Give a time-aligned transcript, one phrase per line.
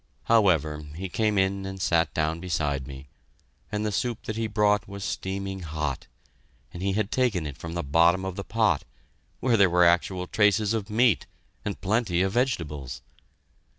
[0.23, 3.07] However, he came in and sat down beside me,
[3.71, 6.07] and the soup that he brought was steaming hot,
[6.73, 8.83] and he had taken it from the bottom of the pot,
[9.41, 11.27] where there were actual traces of meat
[11.63, 13.03] and plenty of vegetables.